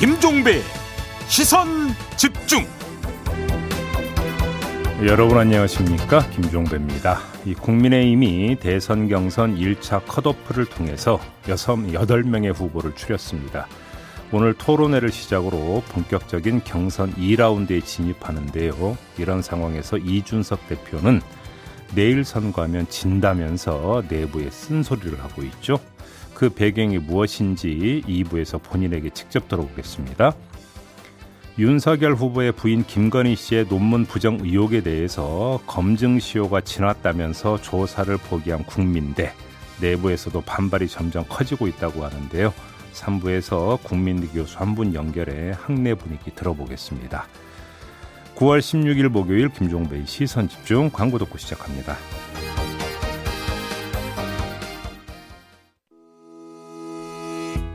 김종배 0.00 0.62
시선 1.28 1.68
집중 2.16 2.64
여러분 5.04 5.36
안녕하십니까 5.36 6.26
김종배입니다. 6.30 7.18
이 7.44 7.52
국민의힘이 7.52 8.56
대선 8.60 9.08
경선 9.08 9.58
1차 9.58 10.06
컷오프를 10.06 10.64
통해서 10.64 11.20
6, 11.46 11.54
8명의 11.54 12.54
후보를 12.54 12.94
추렸습니다. 12.94 13.66
오늘 14.32 14.54
토론회를 14.54 15.12
시작으로 15.12 15.82
본격적인 15.90 16.62
경선 16.64 17.12
2라운드에 17.16 17.84
진입하는데요. 17.84 18.96
이런 19.18 19.42
상황에서 19.42 19.98
이준석 19.98 20.66
대표는 20.66 21.20
내일 21.94 22.24
선거하면 22.24 22.88
진다면서 22.88 24.04
내부에 24.08 24.48
쓴소리를 24.48 25.22
하고 25.22 25.42
있죠. 25.42 25.78
그 26.40 26.48
배경이 26.48 26.96
무엇인지 26.96 28.02
2부에서 28.08 28.62
본인에게 28.62 29.10
직접 29.10 29.46
들어보겠습니다. 29.46 30.32
윤석열 31.58 32.14
후보의 32.14 32.52
부인 32.52 32.82
김건희 32.82 33.36
씨의 33.36 33.68
논문 33.68 34.06
부정 34.06 34.38
의혹에 34.40 34.80
대해서 34.80 35.60
검증 35.66 36.18
시효가 36.18 36.62
지났다면서 36.62 37.60
조사를 37.60 38.16
포기한 38.16 38.64
국민대 38.64 39.34
내부에서도 39.82 40.40
반발이 40.40 40.88
점점 40.88 41.26
커지고 41.28 41.66
있다고 41.66 42.06
하는데요. 42.06 42.54
3부에서 42.94 43.82
국민대 43.82 44.28
교수 44.28 44.58
한 44.58 44.74
분 44.74 44.94
연결해 44.94 45.52
학내 45.60 45.92
분위기 45.92 46.34
들어보겠습니다. 46.34 47.26
9월 48.36 48.60
16일 48.60 49.08
목요일 49.08 49.50
김종배의 49.50 50.06
시선 50.06 50.48
집중 50.48 50.88
광고 50.88 51.18
듣고 51.18 51.36
시작합니다. 51.36 51.98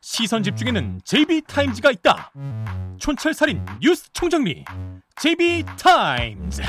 시선 0.00 0.42
집중에는 0.42 1.00
JB타임즈가 1.04 1.90
있다 1.90 2.32
촌철살인 2.98 3.64
뉴스 3.80 4.10
총정리 4.12 4.64
JB타임즈 5.16 6.62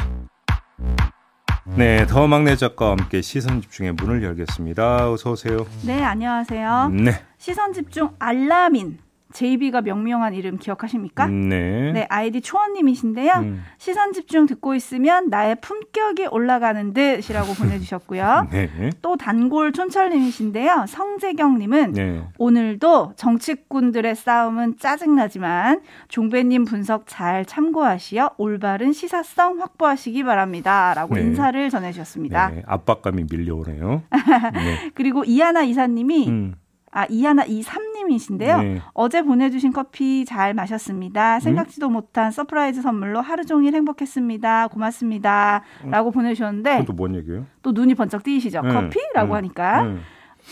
네, 1.77 2.05
더 2.07 2.27
막내 2.27 2.55
작가와 2.57 2.91
함께 2.91 3.21
시선 3.21 3.61
집중의 3.61 3.93
문을 3.93 4.23
열겠습니다. 4.23 5.09
어서 5.11 5.31
오세요. 5.31 5.65
네, 5.85 6.03
안녕하세요. 6.03 6.89
네. 6.89 7.23
시선 7.37 7.71
집중 7.71 8.13
알라민 8.19 8.99
JB가 9.31 9.81
명명한 9.81 10.33
이름 10.33 10.57
기억하십니까? 10.57 11.27
네. 11.27 11.91
네, 11.91 12.07
아이디 12.09 12.41
초원님이신데요. 12.41 13.31
음. 13.37 13.63
시선 13.77 14.13
집중 14.13 14.45
듣고 14.45 14.75
있으면 14.75 15.29
나의 15.29 15.55
품격이 15.61 16.27
올라가는 16.31 16.93
듯이라고 16.93 17.53
보내주셨고요. 17.55 18.47
네. 18.51 18.69
또 19.01 19.17
단골 19.17 19.71
촌철님이신데요. 19.73 20.85
성재경님은 20.87 21.93
네. 21.93 22.23
오늘도 22.37 23.13
정치꾼들의 23.15 24.15
싸움은 24.15 24.77
짜증나지만 24.77 25.81
종배님 26.07 26.65
분석 26.65 27.05
잘 27.07 27.45
참고하시어 27.45 28.31
올바른 28.37 28.93
시사성 28.93 29.59
확보하시기 29.61 30.23
바랍니다. 30.23 30.93
라고 30.95 31.15
네. 31.15 31.21
인사를 31.21 31.69
전해주셨습니다. 31.69 32.49
네. 32.49 32.63
압박감이 32.65 33.25
밀려오네요. 33.31 34.03
네. 34.53 34.91
그리고 34.93 35.23
이하나 35.23 35.63
이사님이 35.63 36.29
음. 36.29 36.55
아 36.91 37.05
이하나 37.09 37.45
이삼님이신데요. 37.45 38.57
네. 38.61 38.81
어제 38.93 39.21
보내주신 39.21 39.71
커피 39.71 40.25
잘 40.25 40.53
마셨습니다. 40.53 41.39
생각지도 41.39 41.89
못한 41.89 42.31
surprise 42.31 42.81
선물로 42.81 43.21
하루 43.21 43.45
종일 43.45 43.73
행복했습니다. 43.75 44.67
고맙습니다.라고 44.67 46.11
보내주셨는데 46.11 46.79
그것도 46.79 46.93
뭔 46.93 47.15
얘기예요? 47.15 47.45
또 47.61 47.71
눈이 47.71 47.95
번쩍 47.95 48.23
뜨이시죠. 48.23 48.61
네. 48.61 48.73
커피라고 48.73 49.27
네. 49.27 49.33
하니까 49.33 49.83
네. 49.83 49.97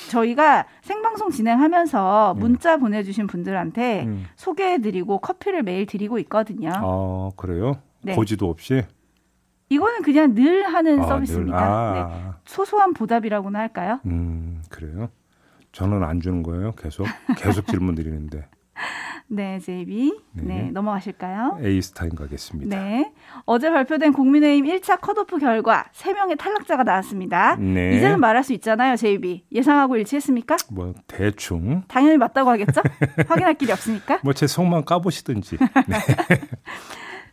저희가 0.09 0.66
생방송 0.81 1.29
진행하면서 1.29 2.35
네. 2.35 2.39
문자 2.39 2.77
보내주신 2.77 3.27
분들한테 3.27 4.06
음. 4.06 4.25
소개해드리고 4.35 5.19
커피를 5.19 5.63
매일 5.63 5.85
드리고 5.85 6.19
있거든요. 6.19 6.71
아, 6.73 7.29
그래요? 7.35 7.79
네. 8.01 8.16
고지도 8.16 8.50
없이? 8.50 8.83
이거는 9.69 10.01
그냥 10.03 10.33
늘 10.33 10.63
하는 10.63 11.01
아, 11.01 11.07
서비스입니다. 11.07 11.57
늘, 11.57 11.67
아, 11.67 12.07
네. 12.07 12.31
소소한 12.45 12.94
보답이라고나 12.94 13.59
할까요? 13.59 14.00
음, 14.06 14.63
그래요? 14.69 15.09
저는 15.72 16.03
안 16.03 16.19
주는 16.22 16.44
거예요. 16.44 16.74
계속 16.75 17.06
계속 17.38 17.68
질문 17.68 17.96
드리는데 17.96 18.47
네, 19.31 19.59
JB. 19.59 20.17
네, 20.34 20.44
네. 20.44 20.72
넘어가실까요? 20.72 21.59
JB 21.61 21.79
타임 21.79 22.16
가겠습니다. 22.16 22.75
네. 22.81 23.12
어제 23.46 23.69
발표된 23.69 24.12
국민의힘 24.12 24.66
1차 24.66 25.00
컷오프 25.02 25.38
결과 25.38 25.85
3명의 25.94 26.35
탈락자가 26.40 26.84
나왔습니다. 26.84 27.56
네. 27.57 27.96
이제는 27.96 28.19
말할 28.19 28.44
수 28.44 28.53
있잖아요, 28.53 28.96
JB. 28.95 29.45
예상하고 29.52 29.97
일치했습니까? 29.97 30.57
뭐 30.72 30.96
대충 31.06 31.84
당연히 31.88 32.18
맞다고 32.18 32.50
하겠죠? 32.50 32.81
확인할 33.28 33.53
길이 33.53 33.72
없으니까. 33.72 34.19
뭐 34.24 34.34
제 34.34 34.47
속만 34.47 34.86
까보시든지. 34.86 35.57
네. 35.88 35.97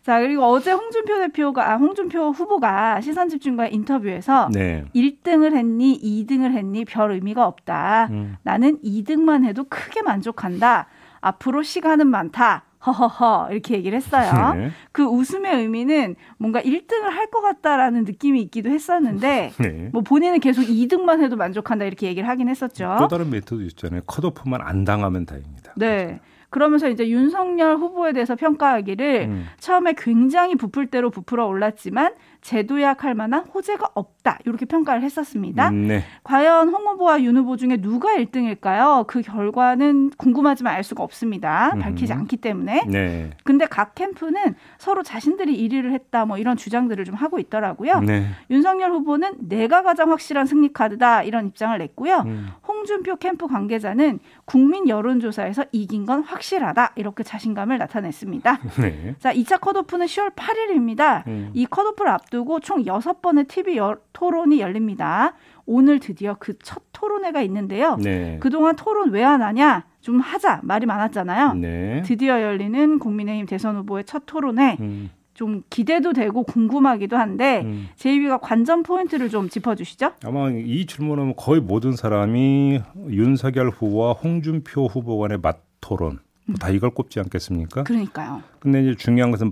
자, 0.07 0.21
그리고 0.21 0.45
어제 0.45 0.71
홍준표 0.71 1.19
대표가, 1.19 1.73
아, 1.73 1.77
홍준표 1.79 2.31
후보가 2.31 3.01
시선 3.01 3.29
집중과의 3.29 3.75
인터뷰에서 3.75 4.49
네. 4.53 4.85
1등을 4.95 5.57
했니, 5.57 6.01
2등을 6.01 6.53
했니, 6.57 6.85
별 6.85 7.11
의미가 7.11 7.45
없다. 7.45 8.07
음. 8.13 8.37
나는 8.45 8.79
2등만 8.85 9.45
해도 9.45 9.65
크게 9.69 10.03
만족한다. 10.03 10.87
앞으로 11.21 11.65
시간은 11.65 12.07
많다. 12.07 12.63
허허허. 12.87 13.49
이렇게 13.51 13.75
얘기를 13.75 13.97
했어요. 13.97 14.55
네. 14.55 14.71
그 14.93 15.03
웃음의 15.03 15.57
의미는 15.57 16.15
뭔가 16.39 16.61
1등을 16.63 17.03
할 17.11 17.27
것 17.33 17.41
같다라는 17.41 18.05
느낌이 18.05 18.41
있기도 18.43 18.71
했었는데, 18.71 19.51
네. 19.59 19.89
뭐 19.93 20.03
본인은 20.03 20.39
계속 20.39 20.63
2등만 20.63 21.21
해도 21.21 21.35
만족한다 21.35 21.85
이렇게 21.85 22.07
얘기를 22.07 22.29
하긴 22.29 22.49
했었죠. 22.49 22.95
또 23.01 23.09
다른 23.09 23.29
메터도 23.29 23.61
있잖아요. 23.63 24.03
컷오프만 24.07 24.61
안 24.63 24.85
당하면 24.85 25.27
다행이다. 25.27 25.73
네. 25.77 26.21
그 26.21 26.36
러면서 26.59 26.89
이제 26.89 27.09
윤석열 27.09 27.77
후보에 27.77 28.13
대해서 28.13 28.37
평가하기를 28.37 29.27
음. 29.29 29.47
처음에 29.59 29.95
굉장히 29.97 30.55
부풀 30.55 30.87
대로 30.87 31.11
부풀어 31.11 31.47
올랐지만 31.47 32.15
제도약할 32.47 33.15
만한 33.15 33.45
호재가 33.45 33.91
없다. 33.95 34.39
이렇게 34.45 34.67
평가를 34.67 35.03
했었습니다. 35.03 35.69
음, 35.71 35.89
네. 35.89 36.05
과연 36.23 36.69
홍 36.69 36.87
후보와 36.87 37.21
윤 37.23 37.37
후보 37.37 37.57
중에 37.57 37.79
누가 37.79 38.15
1등일까요? 38.15 39.05
그 39.09 39.21
결과는 39.21 40.11
궁금하지만 40.17 40.73
알 40.73 40.85
수가 40.85 41.03
없습니다. 41.03 41.75
밝히지 41.81 42.13
음. 42.13 42.21
않기 42.21 42.37
때문에. 42.37 42.85
네. 42.87 43.31
근데 43.43 43.67
각 43.67 43.97
캠프는 43.97 44.55
서로 44.79 45.03
자신들이 45.03 45.69
1위를 45.69 45.93
했다 45.93 46.25
뭐 46.25 46.39
이런 46.39 46.57
주장들을 46.57 47.05
좀 47.05 47.17
하고 47.17 47.41
있더라고요. 47.41 47.99
네. 48.01 48.27
윤석열 48.49 48.93
후보는 48.93 49.49
내가 49.49 49.83
가장 49.83 50.13
확실한 50.13 50.47
승리 50.47 50.73
카드다 50.73 51.25
이런 51.25 51.49
입장을 51.49 51.77
냈고요. 51.77 52.23
음. 52.27 52.49
홍준표 52.69 53.17
캠프 53.17 53.49
관계자는 53.49 54.21
국민 54.45 54.89
여론조사에서 54.89 55.65
이긴 55.73 56.07
건 56.07 56.23
확실하다 56.23 56.93
이렇게 56.95 57.25
자신감을 57.25 57.79
나타냈습니다. 57.79 58.61
네. 58.81 59.17
자, 59.19 59.35
2차 59.35 59.61
컷오프는 59.61 60.07
10월 60.07 60.35
8일입니다. 60.37 61.27
음. 61.27 61.51
이 61.55 61.67
컷오프를 61.67 62.09
앞두고 62.13 62.36
총 62.61 62.83
6번의 62.85 63.49
TV 63.49 63.77
여- 63.79 63.97
토론이 64.13 64.61
열립니다. 64.61 65.35
오늘 65.67 65.99
드디어 66.01 66.35
그 66.39 66.55
첫 66.63 66.83
토론회가 66.93 67.43
있는데요. 67.43 67.97
네. 67.97 68.39
그동안 68.41 68.75
토론 68.77 69.11
왜 69.11 69.23
안 69.25 69.43
하냐? 69.43 69.85
좀 70.01 70.21
하자 70.21 70.61
말이 70.63 70.87
많았잖아요. 70.87 71.55
네. 71.55 72.03
드디어 72.07 72.41
열리는 72.41 72.99
국민의힘 72.99 73.47
대선 73.47 73.77
후보의 73.77 74.05
첫 74.05 74.23
토론회 74.27 74.77
음. 74.81 75.11
좀 75.35 75.63
기대도 75.69 76.15
되고 76.15 76.43
궁금하기도 76.45 77.17
한데 77.17 77.61
음. 77.65 77.89
제이비가 77.97 78.39
관전 78.39 78.83
포인트를 78.85 79.29
좀 79.29 79.49
짚어주시죠. 79.51 80.13
아마 80.25 80.49
이 80.51 80.87
질문하면 80.87 81.35
거의 81.37 81.61
모든 81.61 81.93
사람이 81.95 82.81
윤석열 83.11 83.69
후보와 83.69 84.13
홍준표 84.13 84.87
후보 84.87 85.19
간의 85.19 85.39
맞 85.43 85.59
토론 85.83 86.19
뭐 86.47 86.57
다 86.59 86.69
이걸 86.71 86.91
꼽지 86.91 87.19
않겠습니까? 87.21 87.83
그러니까요. 87.85 88.43
근데 88.61 88.83
이제 88.83 88.95
중요한 88.95 89.31
것은 89.31 89.51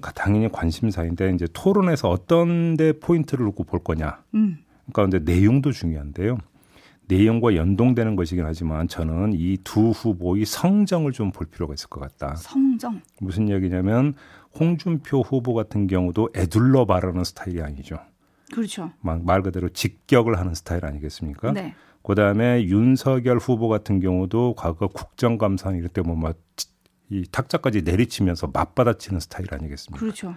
가- 0.00 0.10
당연히 0.12 0.50
관심사인데 0.50 1.32
이제 1.34 1.46
토론에서 1.52 2.08
어떤 2.10 2.76
데 2.76 2.92
포인트를 2.92 3.44
놓고 3.46 3.64
볼 3.64 3.82
거냐. 3.84 4.22
음. 4.34 4.58
그러니까 4.92 5.02
근데 5.18 5.32
내용도 5.32 5.70
중요한데요. 5.72 6.38
내용과 7.08 7.54
연동되는 7.56 8.16
것이긴 8.16 8.44
하지만 8.44 8.88
저는 8.88 9.32
이 9.34 9.58
두 9.64 9.90
후보의 9.90 10.44
성정을 10.44 11.12
좀 11.12 11.30
볼 11.32 11.46
필요가 11.46 11.74
있을 11.74 11.88
것 11.88 12.00
같다. 12.00 12.34
성정. 12.36 13.00
무슨 13.20 13.48
얘기냐면 13.48 14.14
홍준표 14.58 15.20
후보 15.20 15.54
같은 15.54 15.86
경우도 15.86 16.30
애둘러 16.36 16.84
말하는 16.84 17.24
스타일이 17.24 17.62
아니죠. 17.62 17.96
그렇죠. 18.52 18.92
막 19.00 19.22
말 19.24 19.42
그대로 19.42 19.68
직격을 19.68 20.38
하는 20.38 20.54
스타일 20.54 20.84
아니겠습니까? 20.84 21.52
네. 21.52 21.74
그다음에 22.02 22.64
윤석열 22.64 23.38
후보 23.38 23.68
같은 23.68 24.00
경우도 24.00 24.54
과거 24.56 24.88
국정감사 24.88 25.72
이럴 25.72 25.88
때뭐 25.88 26.16
막 26.16 26.36
이 27.12 27.26
탁자까지 27.30 27.82
내리치면서 27.82 28.46
맞받아치는 28.54 29.20
스타일 29.20 29.52
아니겠습니까? 29.52 30.00
그렇죠. 30.00 30.34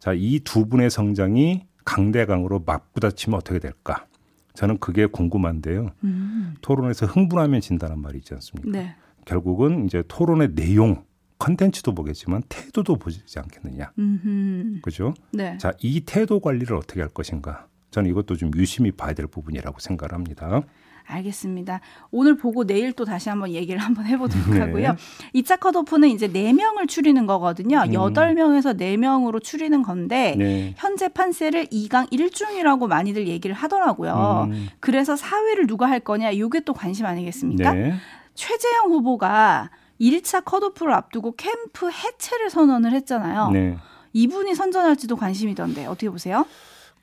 자, 0.00 0.12
이 0.12 0.40
두 0.40 0.66
분의 0.66 0.90
성장이 0.90 1.66
강대강으로 1.84 2.64
맞부딪히면 2.66 3.38
어떻게 3.38 3.60
될까? 3.60 4.06
저는 4.54 4.78
그게 4.78 5.06
궁금한데요. 5.06 5.92
음. 6.02 6.54
토론에서 6.62 7.06
흥분하면 7.06 7.60
진다는 7.60 8.00
말이 8.00 8.18
있지 8.18 8.34
않습니까? 8.34 8.76
네. 8.76 8.96
결국은 9.24 9.84
이제 9.84 10.02
토론의 10.08 10.56
내용, 10.56 11.04
컨텐츠도 11.38 11.94
보겠지만 11.94 12.42
태도도 12.48 12.96
보지 12.96 13.22
않겠느냐. 13.38 13.92
음흠. 13.96 14.80
그죠? 14.82 15.14
네. 15.32 15.56
자, 15.58 15.74
이 15.80 16.00
태도 16.00 16.40
관리를 16.40 16.74
어떻게 16.74 17.00
할 17.00 17.08
것인가? 17.10 17.68
저는 17.92 18.10
이것도 18.10 18.34
좀 18.36 18.50
유심히 18.56 18.90
봐야 18.90 19.12
될 19.12 19.28
부분이라고 19.28 19.78
생각을 19.78 20.12
합니다. 20.12 20.62
알겠습니다. 21.06 21.80
오늘 22.10 22.36
보고 22.36 22.66
내일 22.66 22.92
또 22.92 23.04
다시 23.04 23.28
한번 23.28 23.50
얘기를 23.50 23.80
한번 23.80 24.06
해보도록 24.06 24.50
네. 24.54 24.60
하고요. 24.60 24.96
2차 25.34 25.60
컷오프는 25.60 26.08
이제 26.08 26.28
4명을 26.28 26.88
추리는 26.88 27.26
거거든요. 27.26 27.78
음. 27.78 27.90
8명에서 27.90 28.76
4명으로 28.78 29.42
추리는 29.42 29.82
건데 29.82 30.34
네. 30.38 30.74
현재 30.76 31.08
판세를 31.08 31.66
2강 31.66 32.10
1중이라고 32.12 32.88
많이들 32.88 33.28
얘기를 33.28 33.54
하더라고요. 33.54 34.48
음. 34.50 34.68
그래서 34.80 35.14
4회를 35.14 35.68
누가 35.68 35.88
할 35.88 36.00
거냐 36.00 36.30
이게 36.30 36.60
또 36.60 36.72
관심 36.72 37.06
아니겠습니까? 37.06 37.72
네. 37.72 37.94
최재형 38.34 38.90
후보가 38.90 39.70
1차 40.00 40.44
컷오프를 40.44 40.92
앞두고 40.92 41.36
캠프 41.36 41.90
해체를 41.90 42.50
선언을 42.50 42.92
했잖아요. 42.92 43.50
네. 43.50 43.78
이분이 44.12 44.54
선전할지도 44.54 45.16
관심이던데 45.16 45.86
어떻게 45.86 46.08
보세요? 46.10 46.46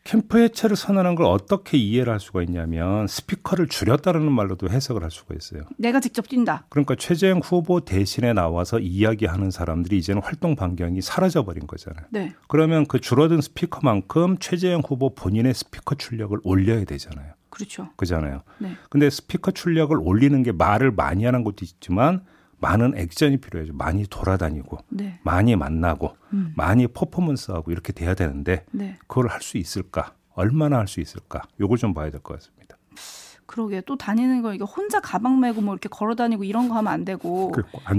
캠프 0.03 0.37
해체를 0.37 0.75
선언한 0.75 1.15
걸 1.15 1.25
어떻게 1.27 1.77
이해를 1.77 2.11
할 2.11 2.19
수가 2.19 2.43
있냐면 2.43 3.07
스피커를 3.07 3.67
줄였다는 3.67 4.29
말로도 4.31 4.69
해석을 4.69 5.01
할 5.01 5.09
수가 5.09 5.33
있어요. 5.35 5.63
내가 5.77 6.01
직접 6.01 6.27
뛴다. 6.27 6.65
그러니까 6.69 6.95
최재형 6.95 7.39
후보 7.43 7.79
대신에 7.79 8.33
나와서 8.33 8.79
이야기하는 8.79 9.49
사람들이 9.49 9.97
이제는 9.97 10.21
활동 10.21 10.55
반경이 10.55 11.01
사라져 11.01 11.45
버린 11.45 11.67
거잖아요. 11.67 12.05
네. 12.09 12.33
그러면 12.49 12.85
그 12.85 12.99
줄어든 12.99 13.39
스피커만큼 13.39 14.39
최재형 14.39 14.81
후보 14.85 15.15
본인의 15.15 15.53
스피커 15.53 15.95
출력을 15.95 16.37
올려야 16.43 16.83
되잖아요. 16.83 17.33
그렇죠. 17.49 17.89
그잖아요. 17.95 18.41
네. 18.57 18.75
근데 18.89 19.09
스피커 19.09 19.51
출력을 19.51 19.95
올리는 20.01 20.43
게 20.43 20.51
말을 20.51 20.91
많이 20.91 21.23
하는 21.23 21.45
것도 21.45 21.57
있지만 21.61 22.25
많은 22.63 22.97
액션이 22.97 23.37
필요해요. 23.37 23.73
많이 23.73 24.05
돌아다니고 24.09 24.77
네. 24.89 25.19
많이 25.23 25.55
만나고 25.57 26.15
음. 26.31 26.53
많이 26.55 26.87
퍼포먼스하고 26.87 27.71
이렇게 27.71 27.91
돼야 27.91 28.13
되는데 28.15 28.65
네. 28.71 28.97
그걸 29.07 29.27
할 29.27 29.41
수 29.41 29.57
있을까? 29.57 30.13
얼마나 30.33 30.77
할 30.77 30.87
수 30.87 31.01
있을까? 31.01 31.41
요걸 31.59 31.77
좀 31.77 31.93
봐야 31.93 32.09
될 32.09 32.21
것 32.21 32.35
같습니다. 32.39 32.77
그러게 33.45 33.81
또 33.85 33.97
다니는 33.97 34.41
거 34.41 34.53
이게 34.53 34.63
혼자 34.63 34.99
가방 35.01 35.39
메고 35.41 35.59
뭐 35.61 35.73
이렇게 35.73 35.89
걸어 35.89 36.15
다니고 36.15 36.45
이런 36.45 36.69
거 36.69 36.75
하면 36.75 36.91
안 36.93 37.03
되고 37.05 37.51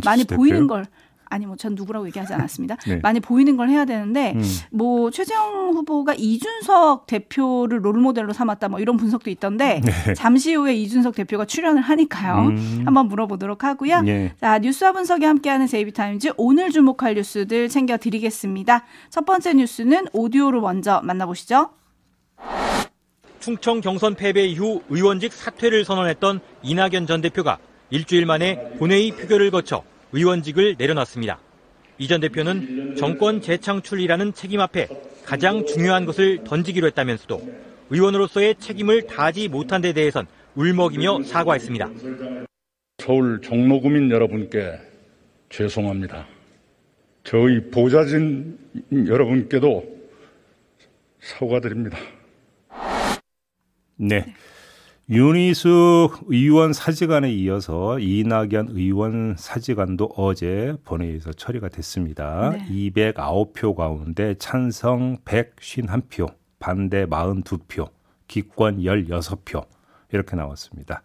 많이 0.05 0.25
보이는 0.25 0.66
걸 0.66 0.87
아니 1.35 1.47
뭐 1.47 1.57
전 1.57 1.75
누구라고 1.75 2.07
얘기하지 2.07 2.35
않았습니다. 2.35 2.77
네. 2.87 3.01
많이 3.03 3.21
보이는 3.21 3.57
걸 3.57 3.69
해야 3.71 3.85
되는데 3.85 4.33
음. 4.37 4.43
뭐 4.71 5.11
최재형 5.11 5.71
후보가 5.75 6.15
이준석 6.17 7.07
대표를 7.07 7.85
롤 7.85 7.95
모델로 7.95 8.33
삼았다 8.33 8.69
뭐 8.69 8.81
이런 8.81 8.97
분석도 8.97 9.31
있던데 9.31 9.81
네. 9.83 10.15
잠시 10.15 10.55
후에 10.55 10.75
이준석 10.75 11.15
대표가 11.15 11.45
출연을 11.45 11.81
하니까요. 11.83 12.49
음. 12.49 12.83
한번 12.85 13.09
물어보도록 13.09 13.65
하고요. 13.65 14.03
네. 14.03 14.33
자 14.41 14.59
뉴스와 14.59 14.93
분석이 14.93 15.25
함께하는 15.25 15.67
제이비타임즈 15.67 16.35
오늘 16.37 16.71
주목할 16.71 17.15
뉴스들 17.15 17.69
챙겨드리겠습니다. 17.69 18.85
첫 19.11 19.25
번째 19.25 19.55
뉴스는 19.55 20.07
오디오로 20.13 20.61
먼저 20.61 21.01
만나보시죠. 21.03 21.71
충청 23.41 23.81
경선 23.81 24.15
패배 24.15 24.47
이후 24.47 24.83
의원직 24.89 25.33
사퇴를 25.33 25.85
선언했던 25.85 26.41
이낙연 26.63 27.07
전 27.07 27.21
대표가 27.21 27.59
일주일 27.91 28.27
만에 28.27 28.77
본회의 28.79 29.11
표결을 29.13 29.51
거쳐 29.51 29.83
의원직을 30.14 30.76
내려놨습니다. 30.78 31.38
이 31.99 32.06
전 32.08 32.20
대표는 32.20 32.96
정권 32.96 33.40
재창출이라는 33.40 34.32
책임 34.34 34.61
앞에 34.61 34.88
가장 35.25 35.64
중요한 35.66 36.05
것을 36.06 36.43
던지기로 36.44 36.87
했다면서도 36.88 37.55
의원으로서의 37.90 38.56
책임을 38.58 39.06
다하지 39.06 39.49
못한 39.49 39.81
데 39.81 39.93
대해선 39.93 40.26
울먹이며 40.55 41.22
사과했습니다. 41.25 41.90
서울 42.99 43.40
종로구민 43.43 44.11
여러분께 44.11 44.78
죄송합니다. 45.50 46.26
저희 47.25 47.61
보좌진 47.70 48.58
여러분께도 48.93 49.84
사과드립니다. 51.20 51.99
네. 53.96 54.34
윤희숙 55.11 56.29
의원 56.29 56.73
사직안에 56.73 57.31
이어서 57.31 57.99
이낙연 57.99 58.69
의원 58.71 59.35
사직안도 59.37 60.15
어제 60.17 60.77
본회의에서 60.85 61.35
처리가 61.35 61.69
됐습니다. 61.69 62.53
네. 62.53 62.91
209표 62.91 63.75
가운데 63.77 64.35
찬성 64.39 65.19
151표, 65.27 66.35
반대 66.59 67.05
42표, 67.05 67.91
기권 68.29 68.79
16표 68.79 69.67
이렇게 70.11 70.37
나왔습니다. 70.37 71.03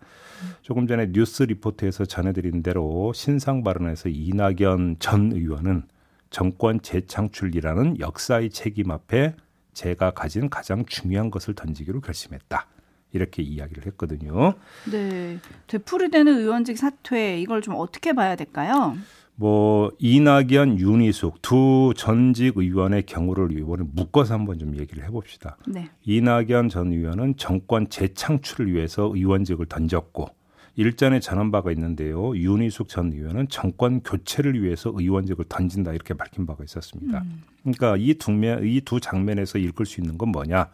조금 0.62 0.88
전에 0.88 1.12
뉴스 1.12 1.44
리포트에서 1.44 2.06
전해드린 2.06 2.63
대로 2.63 3.12
신상 3.13 3.66
발언에서 3.66 4.07
이낙연 4.07 4.98
전 5.00 5.34
의원은 5.34 5.84
정권 6.30 6.81
재창출이라는 6.81 8.00
역사의 8.00 8.52
책임 8.52 8.92
앞에 8.92 9.36
제가 9.74 10.12
가진 10.12 10.50
가장 10.50 10.86
중요한 10.86 11.30
것을 11.30 11.54
던지기로 11.54 12.00
결심했다. 12.00 12.66
이렇게 13.11 13.41
이야기를 13.41 13.85
했거든요. 13.88 14.53
네. 14.91 15.39
되풀이되는 15.67 16.38
의원직 16.38 16.77
사퇴 16.77 17.39
이걸 17.39 17.61
좀 17.61 17.75
어떻게 17.77 18.13
봐야 18.13 18.35
될까요? 18.35 18.95
뭐 19.35 19.89
이낙연, 20.00 20.79
윤희숙 20.79 21.41
두 21.41 21.94
전직 21.95 22.57
의원의 22.57 23.03
경우를 23.03 23.57
이번에 23.57 23.83
묶어서 23.94 24.33
한번 24.33 24.59
좀 24.59 24.77
얘기를 24.77 25.03
해봅시다. 25.06 25.56
네. 25.65 25.89
이낙연 26.03 26.67
전 26.67 26.91
의원은 26.91 27.38
정권 27.38 27.89
재창출을 27.89 28.73
위해서 28.73 29.09
의원직을 29.13 29.67
던졌고 29.67 30.27
일전에 30.75 31.21
전한 31.21 31.51
바가 31.51 31.71
있는데요. 31.71 32.35
윤희숙 32.35 32.89
전 32.89 33.13
의원은 33.13 33.47
정권 33.47 34.01
교체를 34.01 34.61
위해서 34.61 34.94
의원직을 34.94 35.45
던진다 35.47 35.94
이렇게 35.94 36.13
밝힌 36.13 36.45
바가 36.45 36.63
있었습니다. 36.65 37.19
음. 37.19 37.44
그러니까 37.63 37.95
이두 37.97 38.31
면, 38.31 38.65
이두 38.65 39.00
장면에서 39.00 39.57
읽을 39.57 39.85
수 39.85 40.01
있는 40.01 40.17
건 40.17 40.29
뭐냐? 40.29 40.69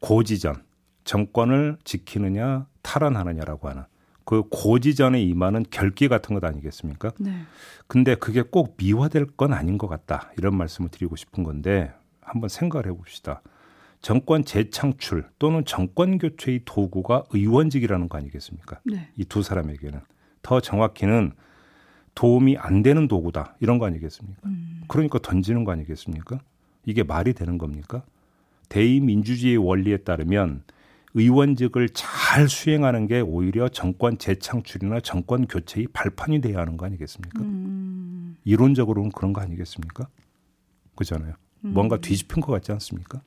고지전, 0.00 0.56
정권을 1.04 1.78
지키느냐 1.84 2.66
탈환하느냐라고 2.82 3.68
하는 3.68 3.84
그 4.24 4.44
고지전에 4.48 5.20
임하는 5.22 5.64
결기 5.70 6.08
같은 6.08 6.34
것 6.34 6.44
아니겠습니까? 6.44 7.10
네. 7.18 7.32
근데 7.86 8.14
그게 8.14 8.42
꼭 8.42 8.76
미화될 8.76 9.26
건 9.36 9.52
아닌 9.52 9.76
것 9.76 9.88
같다. 9.88 10.30
이런 10.38 10.56
말씀을 10.56 10.88
드리고 10.90 11.16
싶은 11.16 11.42
건데 11.42 11.92
한번 12.20 12.48
생각을 12.48 12.86
해봅시다. 12.86 13.42
정권 14.00 14.44
재창출 14.44 15.28
또는 15.38 15.64
정권 15.64 16.18
교체의 16.18 16.62
도구가 16.64 17.24
의원직이라는 17.30 18.08
거 18.08 18.18
아니겠습니까? 18.18 18.80
네. 18.84 19.08
이두 19.16 19.42
사람에게는 19.42 20.00
더 20.42 20.60
정확히는 20.60 21.32
도움이 22.14 22.56
안 22.56 22.82
되는 22.82 23.08
도구다 23.08 23.56
이런 23.60 23.78
거 23.78 23.86
아니겠습니까? 23.86 24.40
음. 24.46 24.82
그러니까 24.88 25.18
던지는 25.18 25.64
거 25.64 25.72
아니겠습니까? 25.72 26.40
이게 26.84 27.02
말이 27.02 27.32
되는 27.32 27.58
겁니까? 27.58 28.02
대의민주주의 28.68 29.56
원리에 29.56 29.98
따르면 29.98 30.62
의원직을 31.14 31.88
잘 31.90 32.48
수행하는 32.48 33.06
게 33.06 33.20
오히려 33.20 33.68
정권 33.68 34.18
재창출이나 34.18 35.00
정권 35.00 35.46
교체의 35.46 35.88
발판이 35.92 36.40
돼야 36.40 36.58
하는 36.58 36.76
거 36.76 36.86
아니겠습니까? 36.86 37.40
음. 37.40 38.36
이론적으로는 38.44 39.10
그런 39.10 39.32
거 39.32 39.40
아니겠습니까? 39.40 40.08
그잖아요. 40.94 41.34
음. 41.64 41.74
뭔가 41.74 41.98
뒤집힌 41.98 42.40
것 42.40 42.52
같지 42.52 42.72
않습니까? 42.72 43.22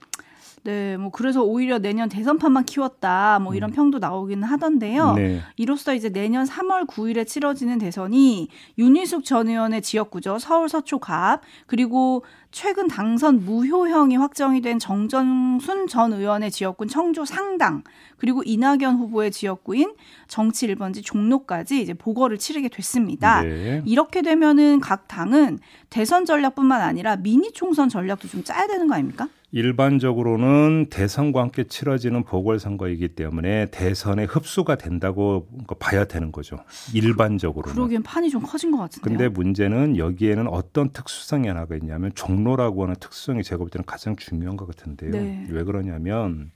네, 0.63 0.97
뭐 0.97 1.11
그래서 1.11 1.43
오히려 1.43 1.79
내년 1.79 2.09
대선판만 2.09 2.65
키웠다, 2.65 3.39
뭐 3.39 3.55
이런 3.55 3.71
음. 3.71 3.73
평도 3.73 3.99
나오기는 3.99 4.43
하던데요. 4.43 5.13
네. 5.13 5.41
이로써 5.57 5.93
이제 5.93 6.09
내년 6.09 6.45
3월 6.45 6.87
9일에 6.87 7.27
치러지는 7.27 7.79
대선이 7.79 8.47
윤희숙 8.77 9.25
전 9.25 9.49
의원의 9.49 9.81
지역구죠, 9.81 10.39
서울 10.39 10.69
서초 10.69 10.99
갑 10.99 11.41
그리고 11.67 12.23
최근 12.51 12.87
당선 12.87 13.43
무효형이 13.43 14.15
확정이 14.15 14.61
된 14.61 14.77
정전순 14.77 15.87
전 15.87 16.13
의원의 16.13 16.51
지역군 16.51 16.87
청주 16.87 17.25
상당 17.25 17.83
그리고 18.17 18.43
이낙연 18.45 18.97
후보의 18.97 19.31
지역구인 19.31 19.93
정치 20.27 20.67
1번지 20.67 21.03
종로까지 21.03 21.81
이제 21.81 21.93
보궐을 21.93 22.37
치르게 22.37 22.69
됐습니다. 22.69 23.41
네. 23.41 23.81
이렇게 23.85 24.21
되면은 24.21 24.79
각 24.81 25.07
당은 25.07 25.57
대선 25.89 26.25
전략뿐만 26.25 26.81
아니라 26.81 27.15
미니 27.15 27.51
총선 27.51 27.89
전략도 27.89 28.27
좀 28.27 28.43
짜야 28.43 28.67
되는 28.67 28.87
거 28.87 28.93
아닙니까? 28.93 29.27
일반적으로는 29.53 30.87
대선과 30.89 31.39
함께 31.41 31.63
치러지는 31.65 32.23
보궐선거이기 32.23 33.09
때문에 33.09 33.67
대선에 33.69 34.23
흡수가 34.23 34.77
된다고 34.77 35.47
봐야 35.77 36.05
되는 36.05 36.31
거죠. 36.31 36.57
일반적으로. 36.91 37.71
그러기엔 37.71 38.01
판이 38.01 38.31
좀 38.31 38.41
커진 38.41 38.71
것 38.71 38.79
같은데요. 38.79 39.03
근데 39.03 39.29
문제는 39.29 39.97
여기에는 39.97 40.47
어떤 40.47 40.89
특수성이 40.89 41.49
하나가 41.49 41.75
있냐면 41.75 42.11
종로라고 42.15 42.81
하는 42.81 42.95
특수성이 42.99 43.43
제가 43.43 43.59
볼 43.59 43.69
때는 43.69 43.85
가장 43.85 44.15
중요한 44.15 44.57
것 44.57 44.65
같은데요. 44.65 45.11
네. 45.11 45.45
왜 45.47 45.63
그러냐면 45.63 46.49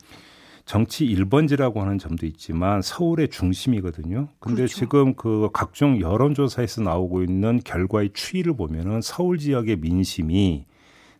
정치 0.66 1.06
1번지라고 1.06 1.78
하는 1.78 2.00
점도 2.00 2.26
있지만 2.26 2.82
서울의 2.82 3.30
중심이거든요. 3.30 4.30
근데 4.40 4.56
그렇죠. 4.56 4.76
지금 4.76 5.14
그 5.14 5.50
각종 5.54 6.02
여론조사에서 6.02 6.82
나오고 6.82 7.22
있는 7.24 7.62
결과의 7.64 8.10
추이를 8.14 8.58
보면은 8.58 9.02
서울 9.02 9.38
지역의 9.38 9.78
민심이 9.78 10.66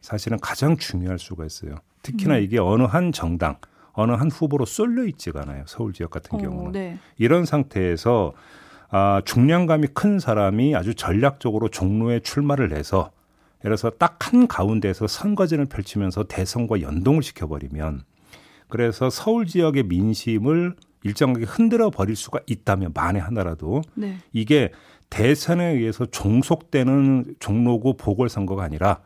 사실은 0.02 0.38
가장 0.40 0.78
중요할 0.78 1.20
수가 1.20 1.46
있어요. 1.46 1.76
특히나 2.04 2.38
음. 2.38 2.44
이게 2.44 2.60
어느 2.60 2.84
한 2.84 3.12
정당, 3.12 3.58
어느 3.94 4.12
한 4.12 4.30
후보로 4.30 4.66
쏠려 4.66 5.06
있지가 5.06 5.42
않아요. 5.44 5.64
서울 5.68 5.94
지역 5.94 6.12
같은 6.12 6.38
어, 6.38 6.42
경우는. 6.42 6.72
네. 6.72 6.98
이런 7.18 7.46
상태에서 7.46 8.34
아, 8.90 9.22
중량감이 9.26 9.88
큰 9.94 10.20
사람이 10.20 10.76
아주 10.76 10.96
전략적으로 10.96 11.68
종로에 11.70 12.22
출마를 12.22 12.72
해서 12.74 13.12
예를 13.66 13.76
들어서 13.76 13.90
딱 13.92 14.18
한 14.28 14.48
가운데에서 14.48 15.08
선거전을 15.08 15.66
펼치면서 15.66 16.26
대선과 16.26 16.82
연동을 16.82 17.24
시켜버리면 17.24 18.04
그래서 18.68 19.10
서울 19.10 19.46
지역의 19.46 19.84
민심을 19.84 20.76
일정하게 21.04 21.46
흔들어 21.46 21.90
버릴 21.90 22.16
수가 22.16 22.40
있다면 22.46 22.92
만에 22.94 23.20
하나라도 23.20 23.82
네. 23.96 24.18
이게 24.34 24.72
대선에 25.10 25.76
의해서 25.76 26.06
종속되는 26.06 27.36
종로구 27.40 27.96
보궐선거가 27.96 28.64
아니라 28.64 29.00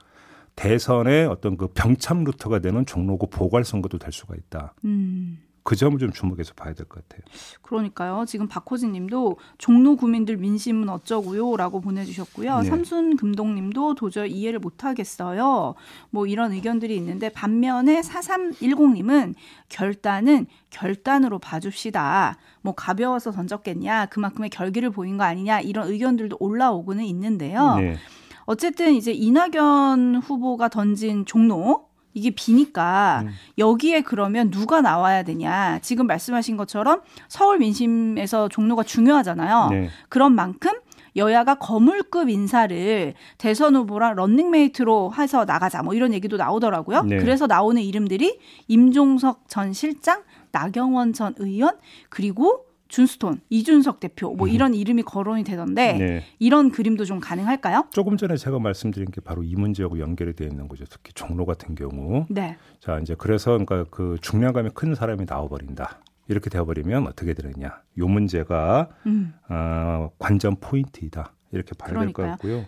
대선의 0.55 1.27
어떤 1.27 1.57
그 1.57 1.67
병참 1.67 2.23
루트가 2.23 2.59
되는 2.59 2.85
종로구 2.85 3.27
보궐선거도 3.27 3.97
될 3.97 4.11
수가 4.11 4.35
있다. 4.35 4.73
음. 4.85 5.39
그 5.63 5.75
점을 5.75 5.95
좀 5.99 6.11
주목해서 6.11 6.55
봐야 6.55 6.73
될 6.73 6.87
것 6.87 7.07
같아요. 7.07 7.21
그러니까요. 7.61 8.25
지금 8.27 8.47
박호진 8.47 8.93
님도 8.93 9.37
종로 9.59 9.95
구민들 9.95 10.37
민심은 10.37 10.89
어쩌고요? 10.89 11.55
라고 11.55 11.79
보내주셨고요. 11.81 12.61
네. 12.61 12.67
삼순 12.67 13.15
금동 13.15 13.53
님도 13.53 13.93
도저히 13.93 14.31
이해를 14.31 14.57
못 14.57 14.83
하겠어요. 14.83 15.75
뭐 16.09 16.25
이런 16.25 16.51
의견들이 16.51 16.95
있는데 16.97 17.29
반면에 17.29 18.01
4310 18.01 18.93
님은 18.93 19.35
결단은 19.69 20.47
결단으로 20.71 21.37
봐줍시다. 21.37 22.37
뭐 22.63 22.73
가벼워서 22.73 23.31
던졌겠냐. 23.31 24.07
그만큼의 24.07 24.49
결기를 24.49 24.89
보인 24.89 25.17
거 25.17 25.25
아니냐. 25.25 25.59
이런 25.59 25.87
의견들도 25.87 26.37
올라오고는 26.39 27.03
있는데요. 27.05 27.75
네. 27.75 27.97
어쨌든 28.45 28.93
이제 28.93 29.11
이낙연 29.11 30.17
후보가 30.17 30.69
던진 30.69 31.25
종로 31.25 31.91
이게 32.13 32.29
비니까 32.31 33.23
음. 33.23 33.29
여기에 33.57 34.01
그러면 34.01 34.51
누가 34.51 34.81
나와야 34.81 35.23
되냐. 35.23 35.79
지금 35.81 36.07
말씀하신 36.07 36.57
것처럼 36.57 37.01
서울 37.27 37.59
민심에서 37.59 38.49
종로가 38.49 38.83
중요하잖아요. 38.83 39.69
네. 39.71 39.89
그런 40.09 40.35
만큼 40.35 40.71
여야가 41.15 41.55
거물급 41.55 42.29
인사를 42.29 43.13
대선 43.37 43.75
후보랑 43.75 44.15
런닝메이트로 44.15 45.13
해서 45.17 45.45
나가자 45.45 45.83
뭐 45.83 45.93
이런 45.93 46.13
얘기도 46.13 46.37
나오더라고요. 46.37 47.03
네. 47.03 47.17
그래서 47.17 47.47
나오는 47.47 47.81
이름들이 47.81 48.39
임종석 48.67 49.43
전 49.47 49.73
실장, 49.73 50.23
나경원 50.51 51.13
전 51.13 51.33
의원 51.37 51.77
그리고 52.09 52.65
준스톤, 52.95 53.39
이준석 53.49 54.01
대표 54.01 54.33
뭐 54.33 54.47
음. 54.47 54.53
이런 54.53 54.73
이름이 54.73 55.03
거론이 55.03 55.43
되던데 55.45 55.93
네. 55.93 56.23
이런 56.39 56.71
그림도 56.71 57.05
좀 57.05 57.19
가능할까요? 57.21 57.85
조금 57.91 58.17
전에 58.17 58.35
제가 58.35 58.59
말씀드린 58.59 59.09
게 59.09 59.21
바로 59.21 59.43
이 59.43 59.55
문제하고 59.55 59.99
연결이 59.99 60.33
되어 60.35 60.47
있는 60.49 60.67
거죠. 60.67 60.83
특히 60.89 61.13
종로 61.13 61.45
같은 61.45 61.73
경우. 61.73 62.25
네. 62.29 62.57
자 62.81 62.99
이제 62.99 63.15
그래서 63.17 63.51
그러니까 63.57 63.85
그 63.89 64.17
중량감이 64.21 64.71
큰 64.73 64.93
사람이 64.93 65.25
나와버린다. 65.27 66.01
이렇게 66.27 66.49
되어버리면 66.49 67.07
어떻게 67.07 67.33
되느냐. 67.33 67.81
요 67.97 68.07
문제가 68.07 68.89
음. 69.05 69.33
어, 69.49 70.09
관전 70.19 70.57
포인트이다. 70.59 71.33
이렇게 71.53 71.71
봐야 71.77 71.97
될 71.97 72.11
것 72.13 72.23
같고요. 72.23 72.65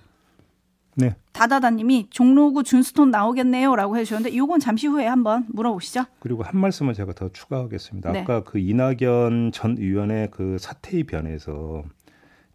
네. 0.95 1.15
다다다님이 1.31 2.07
종로구 2.11 2.63
준스톤 2.63 3.09
나오겠네요라고 3.11 3.97
해주셨는데 3.97 4.35
이건 4.35 4.59
잠시 4.59 4.87
후에 4.87 5.05
한번 5.07 5.45
물어보시죠. 5.49 6.05
그리고 6.19 6.43
한 6.43 6.59
말씀을 6.59 6.93
제가 6.93 7.13
더 7.13 7.29
추가하겠습니다. 7.29 8.11
네. 8.11 8.21
아까 8.21 8.43
그 8.43 8.59
이낙연 8.59 9.51
전 9.53 9.77
의원의 9.77 10.29
그 10.31 10.57
사태의 10.59 11.05
변에서 11.05 11.83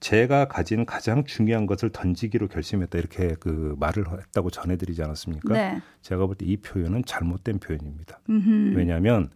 제가 0.00 0.46
가진 0.46 0.86
가장 0.86 1.24
중요한 1.24 1.66
것을 1.66 1.90
던지기로 1.90 2.46
결심했다 2.46 2.96
이렇게 2.98 3.34
그 3.40 3.74
말을 3.80 4.04
했다고 4.08 4.50
전해드리지 4.50 5.02
않았습니까? 5.02 5.54
네. 5.54 5.80
제가 6.02 6.26
볼 6.26 6.36
때 6.36 6.46
이 6.46 6.56
표현은 6.58 7.04
잘못된 7.04 7.58
표현입니다. 7.58 8.20
음흠. 8.30 8.74
왜냐하면 8.76 9.30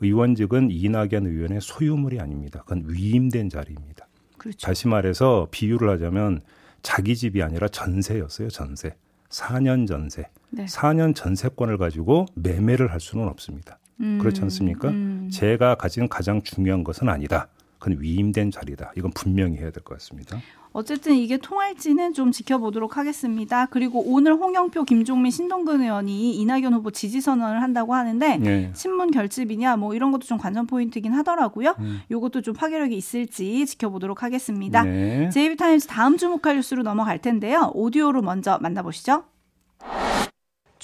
의원직은 0.00 0.70
이낙연 0.70 1.26
의원의 1.26 1.60
소유물이 1.60 2.20
아닙니다. 2.20 2.60
그건 2.60 2.84
위임된 2.86 3.48
자리입니다. 3.48 4.06
그렇죠. 4.38 4.58
다시 4.66 4.86
말해서 4.86 5.48
비유를 5.50 5.88
하자면 5.90 6.40
자기 6.84 7.16
집이 7.16 7.42
아니라 7.42 7.66
전세였어요, 7.66 8.50
전세. 8.50 8.94
4년 9.30 9.88
전세. 9.88 10.28
네. 10.50 10.66
4년 10.66 11.14
전세권을 11.16 11.78
가지고 11.78 12.26
매매를 12.34 12.92
할 12.92 13.00
수는 13.00 13.26
없습니다. 13.26 13.80
음, 14.00 14.18
그렇지 14.18 14.42
않습니까? 14.42 14.90
음. 14.90 15.28
제가 15.32 15.76
가진 15.76 16.08
가장 16.08 16.42
중요한 16.42 16.84
것은 16.84 17.08
아니다. 17.08 17.48
그건 17.84 18.00
위임된 18.00 18.50
자리다. 18.50 18.92
이건 18.96 19.10
분명히 19.12 19.58
해야 19.58 19.70
될 19.70 19.82
것 19.82 19.98
같습니다. 19.98 20.38
어쨌든 20.72 21.14
이게 21.14 21.36
통할지는 21.36 22.14
좀 22.14 22.32
지켜보도록 22.32 22.96
하겠습니다. 22.96 23.66
그리고 23.66 24.02
오늘 24.06 24.32
홍영표, 24.34 24.84
김종민, 24.84 25.30
신동근 25.30 25.82
의원이 25.82 26.34
이낙연 26.36 26.72
후보 26.72 26.90
지지 26.90 27.20
선언을 27.20 27.62
한다고 27.62 27.94
하는데 27.94 28.38
네. 28.38 28.72
신문 28.74 29.10
결집이냐 29.10 29.76
뭐 29.76 29.94
이런 29.94 30.10
것도 30.12 30.24
좀 30.24 30.38
관전 30.38 30.66
포인트긴 30.66 31.12
하더라고요. 31.12 31.76
음. 31.78 32.00
이것도 32.10 32.40
좀 32.40 32.54
파괴력이 32.54 32.96
있을지 32.96 33.66
지켜보도록 33.66 34.22
하겠습니다. 34.22 34.82
네. 34.82 35.28
제이비타임스 35.28 35.86
다음 35.86 36.16
주목할 36.16 36.56
뉴스로 36.56 36.82
넘어갈 36.82 37.20
텐데요. 37.20 37.70
오디오로 37.74 38.22
먼저 38.22 38.58
만나보시죠. 38.60 39.24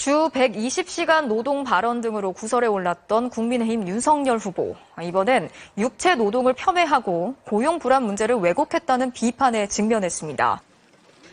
주 0.00 0.30
120시간 0.32 1.26
노동 1.26 1.62
발언 1.62 2.00
등으로 2.00 2.32
구설에 2.32 2.66
올랐던 2.66 3.28
국민의힘 3.28 3.86
윤석열 3.86 4.38
후보. 4.38 4.74
이번엔 5.02 5.50
육체 5.76 6.14
노동을 6.14 6.54
폄훼하고 6.54 7.34
고용 7.44 7.78
불안 7.78 8.04
문제를 8.04 8.36
왜곡했다는 8.36 9.10
비판에 9.10 9.66
직면했습니다. 9.66 10.62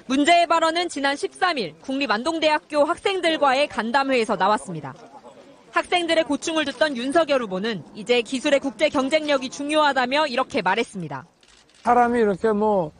문제의 0.07 0.47
발언은 0.47 0.89
지난 0.89 1.15
13일 1.15 1.79
국립안동대학교 1.79 2.83
학생들과의 2.83 3.69
간담회에서 3.69 4.35
나왔습니다. 4.35 4.93
학생들의 5.71 6.25
고충을 6.25 6.65
듣던 6.65 6.97
윤석열 6.97 7.43
후보는 7.43 7.85
이제 7.95 8.21
기술의 8.21 8.59
국제 8.59 8.89
경쟁력이 8.89 9.49
중요하다며 9.49 10.27
이렇게 10.27 10.61
말했습니다. 10.61 11.25
사람이 11.83 12.19
이렇게 12.19 12.51
뭐 12.51 12.91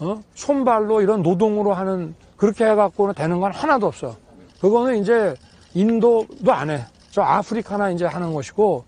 어? 0.00 0.20
손발로 0.34 1.00
이런 1.00 1.22
노동으로 1.22 1.72
하는 1.72 2.14
그렇게 2.36 2.66
해갖고는 2.66 3.14
되는 3.14 3.40
건 3.40 3.52
하나도 3.52 3.86
없어. 3.86 4.22
그거는 4.64 5.02
이제 5.02 5.34
인도도 5.74 6.50
안 6.50 6.70
해. 6.70 6.86
저 7.10 7.20
아프리카나 7.20 7.90
이제 7.90 8.06
하는 8.06 8.32
것이고. 8.32 8.86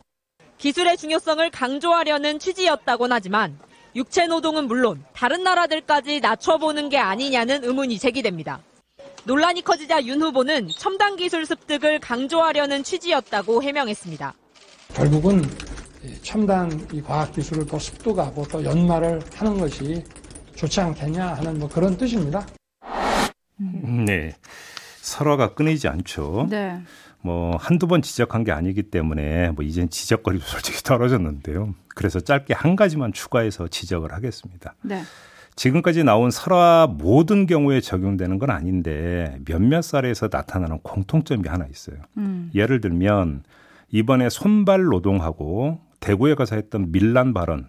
기술의 0.57 0.97
중요성을 0.97 1.51
강조하려는 1.51 2.39
취지였다곤 2.39 3.13
하지만 3.13 3.59
육체 3.95 4.27
노동은 4.27 4.69
물론 4.69 5.05
다른 5.13 5.43
나라들까지 5.43 6.21
낮춰보는 6.21 6.89
게 6.89 6.97
아니냐는 6.97 7.63
의문이 7.63 7.99
제기됩니다. 7.99 8.61
논란이 9.25 9.61
커지자 9.61 10.03
윤 10.07 10.23
후보는 10.23 10.69
첨단 10.79 11.15
기술 11.17 11.45
습득을 11.45 12.01
강조하려는 12.01 12.83
취지였다고 12.83 13.63
해명했습니다. 13.63 14.33
결국은 14.95 15.43
첨단 16.23 16.89
이 16.91 17.03
과학 17.03 17.35
기술을 17.35 17.67
더 17.67 17.79
습득하고 17.79 18.49
또 18.49 18.65
연마를 18.65 19.21
하는 19.35 19.59
것이 19.59 20.03
좋지 20.55 20.81
않겠냐 20.81 21.35
하는 21.35 21.59
뭐 21.59 21.69
그런 21.69 21.99
뜻입니다. 21.99 22.47
네. 24.07 24.35
설화가 25.07 25.55
끊이지 25.55 25.87
않죠. 25.89 26.49
네. 26.51 26.81
뭐 27.21 27.57
한두 27.57 27.87
번 27.87 28.03
지적한 28.03 28.45
게 28.45 28.53
아니기 28.53 28.83
때문에 28.83 29.51
뭐 29.51 29.65
이젠 29.65 29.89
지적거리도 29.89 30.45
솔직히 30.47 30.83
떨어졌는데요. 30.83 31.75
그래서 31.95 32.21
짧게 32.21 32.55
한 32.55 32.77
가지만 32.77 33.13
추가해서 33.13 33.69
지적을 33.69 34.13
하겠습니다. 34.13 34.75
네. 34.83 35.03
지금까지 35.55 36.05
나온 36.05 36.31
설화 36.31 36.87
모든 36.91 37.47
경우에 37.47 37.81
적용되는 37.81 38.39
건 38.39 38.51
아닌데 38.51 39.39
몇몇 39.47 39.83
사례에서 39.83 40.29
나타나는 40.31 40.81
공통점이 40.81 41.49
하나 41.49 41.67
있어요. 41.71 41.97
음. 42.19 42.51
예를 42.55 42.81
들면 42.81 43.45
이번에 43.91 44.29
손발 44.29 44.85
노동하고 44.85 45.81
대구에 46.01 46.35
가서 46.35 46.57
했던 46.57 46.93
밀란 46.93 47.33
발언 47.33 47.69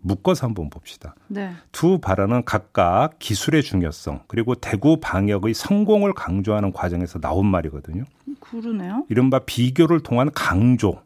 묶어서 0.00 0.46
한번 0.46 0.70
봅시다. 0.70 1.14
네. 1.26 1.52
두 1.72 1.98
발언은 1.98 2.44
각각 2.44 3.18
기술의 3.18 3.62
중요성 3.62 4.20
그리고 4.26 4.54
대구 4.54 4.98
방역의 5.00 5.54
성공을 5.54 6.14
강조하는 6.14 6.72
과정에서 6.72 7.20
나온 7.20 7.46
말이거든요. 7.46 8.04
그러네요. 8.40 9.04
이른바 9.08 9.40
비교를 9.40 10.00
통한 10.00 10.30
강조 10.32 11.02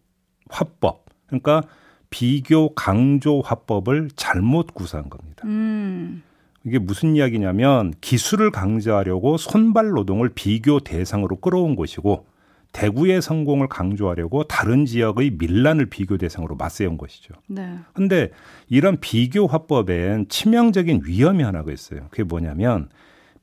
화법. 0.49 1.07
그러니까 1.27 1.63
비교 2.11 2.75
강조 2.75 3.41
화법을 3.41 4.11
잘못 4.17 4.75
구사한 4.75 5.09
겁니다. 5.09 5.47
음. 5.47 6.23
이게 6.65 6.79
무슨 6.79 7.17
이야기냐면 7.17 7.93
기술을 8.01 8.51
강조하려고 8.51 9.37
손발 9.37 9.89
노동을 9.91 10.29
비교 10.29 10.79
대상으로 10.79 11.37
끌어온 11.37 11.75
것이고 11.75 12.27
대구의 12.73 13.21
성공을 13.21 13.69
강조하려고 13.69 14.45
다른 14.45 14.87
지역의 14.87 15.33
밀란을 15.39 15.87
비교 15.87 16.17
대상으로 16.17 16.57
맞세운 16.57 16.97
것이죠. 16.97 17.35
네. 17.47 17.79
근데 17.93 18.31
이런 18.69 18.99
비교 18.99 19.47
화법엔 19.47 20.29
치명적인 20.29 21.03
위험이 21.05 21.43
하나가 21.45 21.71
있어요. 21.71 22.09
그게 22.11 22.23
뭐냐면 22.25 22.89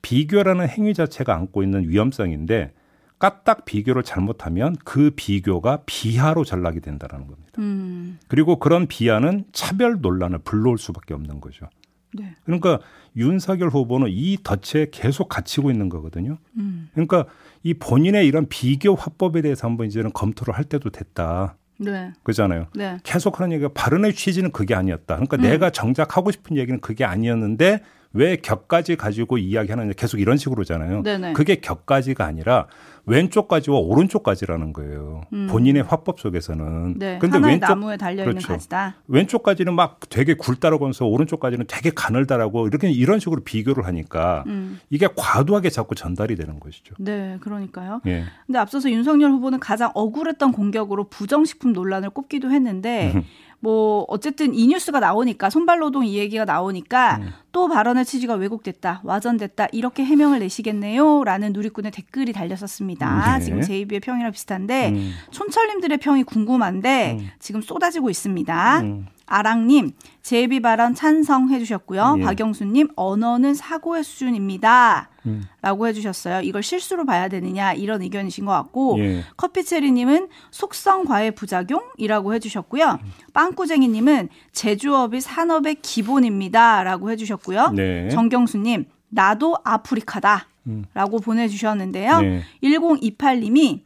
비교라는 0.01 0.67
행위 0.67 0.93
자체가 0.93 1.35
안고 1.35 1.63
있는 1.63 1.87
위험성인데 1.87 2.73
까딱 3.19 3.65
비교를 3.65 4.01
잘못하면 4.03 4.75
그 4.85 5.11
비교가 5.15 5.83
비하로 5.85 6.45
전락이 6.45 6.79
된다는 6.79 7.27
겁니다. 7.27 7.51
음. 7.59 8.17
그리고 8.27 8.57
그런 8.57 8.87
비하는 8.87 9.43
차별 9.51 9.99
논란을 9.99 10.39
불러올 10.39 10.77
수밖에 10.77 11.13
없는 11.13 11.41
거죠. 11.41 11.67
네. 12.13 12.33
그러니까 12.43 12.79
윤석열 13.15 13.69
후보는 13.69 14.07
이 14.09 14.37
덫에 14.41 14.87
계속 14.91 15.29
갇히고 15.29 15.69
있는 15.69 15.89
거거든요. 15.89 16.37
음. 16.57 16.89
그러니까 16.93 17.25
이 17.63 17.73
본인의 17.73 18.27
이런 18.27 18.47
비교 18.47 18.95
화법에 18.95 19.41
대해서 19.41 19.67
한번 19.67 19.87
이제는 19.87 20.11
검토를 20.13 20.55
할 20.55 20.63
때도 20.63 20.89
됐다. 20.89 21.57
네. 21.77 22.11
그잖아요. 22.23 22.67
네. 22.75 22.97
계속 23.03 23.31
그런 23.33 23.51
얘기가 23.51 23.71
발언의 23.73 24.13
취지는 24.13 24.51
그게 24.51 24.75
아니었다. 24.75 25.15
그러니까 25.15 25.37
음. 25.37 25.41
내가 25.41 25.69
정작 25.69 26.17
하고 26.17 26.31
싶은 26.31 26.57
얘기는 26.57 26.79
그게 26.81 27.05
아니었는데 27.05 27.81
왜 28.13 28.37
격까지 28.37 28.95
가지고 28.95 29.37
이야기하느냐 29.37 29.93
계속 29.95 30.19
이런 30.19 30.37
식으로잖아요. 30.37 31.03
네네. 31.03 31.33
그게 31.33 31.55
격까지가 31.55 32.25
아니라 32.25 32.67
왼쪽까지와 33.05 33.77
오른쪽까지라는 33.77 34.73
거예요. 34.73 35.21
음. 35.33 35.47
본인의 35.49 35.83
화법 35.83 36.19
속에서는. 36.19 36.97
네. 36.97 37.17
근데 37.19 37.39
왼쪽 37.39 37.67
나무에 37.67 37.97
달려 37.97 38.23
있는 38.23 38.33
그렇죠. 38.33 38.49
가지다. 38.49 38.95
왼쪽까지는 39.07 39.73
막 39.73 39.99
되게 40.09 40.33
굵다라면서 40.33 41.05
오른쪽까지는 41.05 41.65
되게 41.67 41.91
가늘다라고 41.91 42.67
이렇게 42.67 42.89
이런 42.91 43.19
식으로 43.19 43.41
비교를 43.43 43.85
하니까 43.85 44.43
음. 44.47 44.79
이게 44.89 45.07
과도하게 45.15 45.69
자꾸 45.69 45.95
전달이 45.95 46.35
되는 46.35 46.59
것이죠. 46.59 46.95
네, 46.99 47.37
그러니까요. 47.41 48.01
예. 48.07 48.25
근데 48.45 48.59
앞서서 48.59 48.89
윤석열 48.91 49.31
후보는 49.31 49.59
가장 49.59 49.91
억울했던 49.93 50.51
공격으로 50.51 51.09
부정식품 51.09 51.73
논란을 51.73 52.09
꼽기도 52.11 52.51
했는데 52.51 53.23
뭐 53.61 54.05
어쨌든 54.07 54.53
이 54.53 54.67
뉴스가 54.67 54.99
나오니까 54.99 55.49
손발노동 55.49 56.05
이 56.05 56.17
얘기가 56.17 56.45
나오니까 56.45 57.17
음. 57.17 57.29
또 57.51 57.67
발언의 57.67 58.05
취지가 58.05 58.35
왜곡됐다, 58.35 59.01
와전됐다 59.03 59.67
이렇게 59.71 60.05
해명을 60.05 60.39
내시겠네요라는 60.39 61.53
누리꾼의 61.53 61.91
댓글이 61.91 62.31
달렸었습니다. 62.31 63.37
네. 63.37 63.43
지금 63.43 63.61
제이비의 63.61 63.99
평이랑 64.01 64.31
비슷한데 64.31 64.89
음. 64.89 65.11
촌철님들의 65.31 65.97
평이 65.97 66.23
궁금한데 66.23 67.17
음. 67.19 67.29
지금 67.39 67.61
쏟아지고 67.61 68.09
있습니다. 68.09 68.83
음. 69.29 69.35
아랑님, 69.35 69.91
제비 70.21 70.59
발언 70.59 70.95
찬성해 70.95 71.59
주셨고요. 71.59 72.17
예. 72.19 72.23
박영수님, 72.23 72.89
언어는 72.95 73.53
사고의 73.53 74.03
수준입니다. 74.03 75.09
음. 75.25 75.43
라고 75.61 75.87
해주셨어요. 75.87 76.41
이걸 76.41 76.63
실수로 76.63 77.05
봐야 77.05 77.27
되느냐, 77.27 77.73
이런 77.73 78.01
의견이신 78.01 78.45
것 78.45 78.51
같고, 78.51 78.99
예. 78.99 79.23
커피체리님은 79.37 80.27
속성 80.51 81.05
과외 81.05 81.31
부작용이라고 81.31 82.33
해주셨고요. 82.33 82.99
음. 83.03 83.11
빵꾸쟁이님은 83.33 84.29
제조업이 84.51 85.21
산업의 85.21 85.75
기본입니다. 85.81 86.83
라고 86.83 87.11
해주셨고요. 87.11 87.71
네. 87.75 88.09
정경수님, 88.09 88.85
나도 89.09 89.57
아프리카다. 89.63 90.47
음. 90.67 90.85
라고 90.93 91.19
보내주셨는데요. 91.19 92.21
네. 92.21 92.41
1028님이 92.63 93.81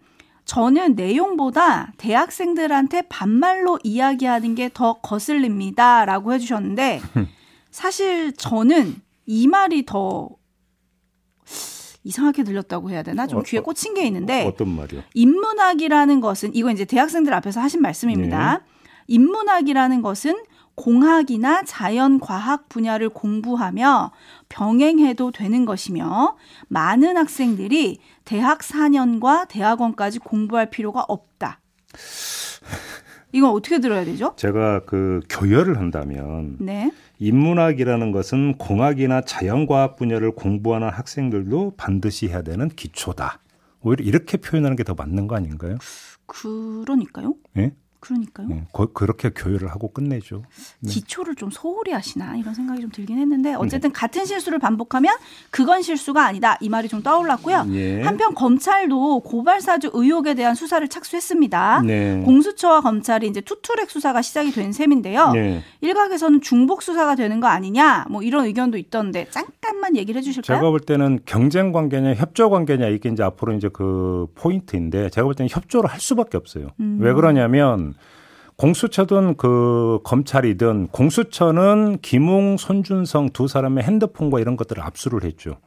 저는 0.46 0.96
내용보다 0.96 1.94
대학생들한테 1.98 3.04
반말로 3.04 3.80
이야기하는 3.84 4.56
게 4.56 4.70
더 4.74 4.94
거슬립니다. 5.02 6.06
라고 6.06 6.34
해주셨는데, 6.34 7.02
사실 7.72 8.34
저는 8.34 8.96
이 9.26 9.48
말이 9.48 9.86
더 9.86 10.30
이상하게 12.04 12.44
들렸다고 12.44 12.90
해야 12.90 13.04
되나? 13.04 13.28
좀 13.28 13.40
어, 13.40 13.44
귀에 13.44 13.60
어, 13.60 13.64
꽂힌 13.64 13.94
게 13.94 14.06
있는데. 14.08 14.46
어, 14.46 14.54
떤 14.56 14.70
말이요? 14.76 15.04
인문학이라는 15.14 16.20
것은, 16.20 16.52
이거 16.54 16.70
이제 16.72 16.84
대학생들 16.86 17.34
앞에서 17.34 17.62
하신 17.62 17.82
말씀입니다. 17.82 18.58
네. 18.58 18.74
인문학이라는 19.08 20.02
것은 20.02 20.36
공학이나 20.76 21.64
자연과학 21.64 22.68
분야를 22.68 23.10
공부하며 23.10 24.12
병행해도 24.58 25.32
되는 25.32 25.66
것이며 25.66 26.38
많은 26.68 27.18
학생들이 27.18 27.98
대학 28.24 28.60
4년과 28.60 29.48
대학원까지 29.48 30.20
공부할 30.20 30.70
필요가 30.70 31.04
없다. 31.08 31.60
이건 33.32 33.50
어떻게 33.50 33.80
들어야 33.80 34.06
되죠? 34.06 34.34
제가 34.38 34.82
그 34.86 35.22
교열을 35.28 35.80
한다면 35.80 36.58
네. 36.60 36.92
인문학이라는 37.18 38.12
것은 38.12 38.58
공학이나 38.60 39.22
자연과학 39.22 39.96
분야를 39.96 40.32
공부하는 40.36 40.90
학생들도 40.90 41.74
반드시 41.76 42.28
해야 42.28 42.44
되는 42.44 42.70
기초다. 42.70 43.40
오히려 43.82 44.06
이렇게 44.06 44.38
표현하는 44.38 44.76
게 44.76 44.84
더 44.84 44.94
맞는 44.94 45.26
거 45.28 45.36
아닌가요? 45.36 45.78
그러니까요. 46.28 47.34
네? 47.54 47.74
그러니까요. 48.04 48.48
네, 48.50 48.64
거, 48.74 48.88
그렇게 48.88 49.30
교육을 49.30 49.70
하고 49.70 49.88
끝내죠. 49.88 50.44
네. 50.82 50.92
기초를 50.92 51.36
좀 51.36 51.50
소홀히 51.50 51.94
하시나 51.94 52.36
이런 52.36 52.54
생각이 52.54 52.82
좀 52.82 52.92
들긴 52.92 53.18
했는데 53.18 53.54
어쨌든 53.54 53.92
네. 53.92 53.94
같은 53.94 54.26
실수를 54.26 54.60
반복하면 54.60 55.16
그건 55.52 55.82
실수가 55.82 56.22
아니다 56.22 56.58
이 56.60 56.68
말이 56.68 56.90
좀 56.90 57.02
떠올랐고요. 57.02 57.68
예. 57.72 58.02
한편 58.02 58.36
검찰도 58.36 59.22
고발 59.22 59.62
사주 59.62 59.92
의혹에 59.94 60.34
대한 60.34 60.54
수사를 60.54 60.86
착수했습니다. 60.86 61.84
네. 61.84 62.22
공수처와 62.26 62.82
검찰이 62.82 63.26
이제 63.26 63.40
투트랙 63.40 63.90
수사가 63.90 64.22
시작이 64.22 64.52
된 64.52 64.74
셈인데요. 64.74 65.32
네. 65.32 65.64
일각에서는 65.80 66.42
중복 66.42 66.82
수사가 66.82 67.16
되는 67.16 67.40
거 67.40 67.48
아니냐 67.48 68.08
뭐 68.10 68.22
이런 68.22 68.46
의견도 68.46 68.78
있던데 68.78 69.28
잠깐만 69.30 69.96
얘기를 69.96 70.20
해주실까요? 70.20 70.58
제가 70.58 70.70
볼 70.70 70.82
때는 70.82 71.20
경쟁 71.26 71.72
관계냐 71.72 72.16
협조 72.16 72.50
관계냐 72.50 72.88
이게 72.88 73.08
이제 73.08 73.24
앞으로 73.24 73.54
이제 73.54 73.70
그 73.72 74.28
포인트인데 74.36 75.10
제가 75.10 75.24
볼 75.24 75.36
때는 75.36 75.48
협조를 75.50 75.90
할 75.90 76.02
수밖에 76.02 76.36
없어요. 76.36 76.68
음. 76.82 76.98
왜 77.00 77.14
그러냐면 77.14 77.93
공수처든 78.64 79.36
그 79.36 80.00
검찰이든 80.06 80.88
공수처는 80.88 81.98
김웅, 82.02 82.56
손준성 82.56 83.32
두 83.32 83.50
사람의 83.50 83.84
핸드폰과 83.84 84.40
이런 84.40 84.56
것들을 84.56 84.82
압수를 84.82 85.26
했죠. 85.26 85.58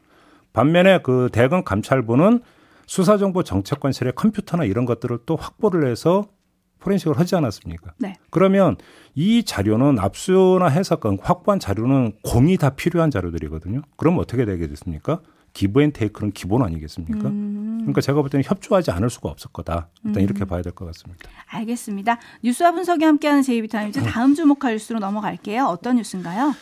반면에 0.55 1.01
그 1.03 1.29
대검 1.31 1.63
감찰부는 1.63 2.41
수사정보 2.87 3.43
정책관실의 3.43 4.15
컴퓨터나 4.15 4.65
이런 4.65 4.87
것들을 4.87 5.19
또 5.27 5.37
확보를 5.37 5.91
해서 5.91 6.25
포렌식을 6.79 7.19
하지 7.19 7.37
않았습니까? 7.37 7.93
네. 7.99 8.15
그러면 8.31 8.77
이 9.15 9.45
자료는 9.45 9.99
압수를 9.99 10.69
해서건 10.69 11.19
확보한 11.21 11.61
자료는 11.61 12.13
공히 12.23 12.57
다 12.57 12.71
필요한 12.71 13.11
자료들이거든요. 13.11 13.83
그럼 13.99 14.19
어떻게 14.19 14.47
되겠습니까? 14.47 15.21
give 15.53 15.83
and 15.83 15.93
take는 15.93 16.33
기본 16.33 16.63
아니겠습니까? 16.63 17.29
음. 17.29 17.66
그러니까 17.87 18.01
제가 18.01 18.21
볼 18.21 18.29
때는 18.31 18.45
협조하지 18.45 18.91
않을 18.91 19.09
수가 19.11 19.29
없을 19.31 19.51
거다. 19.53 19.89
일단 20.05 20.23
음. 20.23 20.25
이렇게 20.25 20.45
봐야 20.45 20.61
될 20.63 20.73
것 20.73 20.85
같습니다. 20.87 21.29
알겠습니다. 21.47 22.19
뉴스와 22.43 22.73
분석이 22.73 23.05
함께하는 23.05 23.43
JB 23.43 23.60
Times 23.60 24.03
다음 24.03 24.35
주목할 24.35 24.73
뉴스로 24.73 24.99
넘어갈게요. 24.99 25.65
어떤 25.67 25.97
뉴스인가요? 25.97 26.55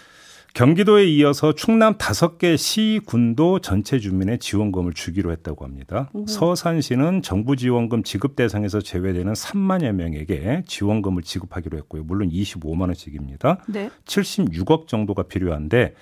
경기도에 0.52 1.04
이어서 1.06 1.52
충남 1.52 1.98
다섯 1.98 2.38
개 2.38 2.56
시군도 2.56 3.58
전체 3.58 3.98
주민의 3.98 4.38
지원금을 4.38 4.92
주기로 4.92 5.32
했다고 5.32 5.64
합니다. 5.64 6.10
오. 6.12 6.26
서산시는 6.28 7.22
정부 7.22 7.56
지원금 7.56 8.04
지급 8.04 8.36
대상에서 8.36 8.80
제외되는 8.80 9.32
3만여 9.32 9.90
명에게 9.92 10.62
지원금을 10.68 11.22
지급하기로 11.24 11.76
했고요. 11.78 12.04
물론 12.04 12.28
25만 12.30 12.82
원씩입니다. 12.82 13.64
네. 13.66 13.90
76억 14.04 14.86
정도가 14.86 15.24
필요한데 15.24 15.94